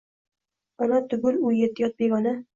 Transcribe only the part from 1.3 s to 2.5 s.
u yetti yot begona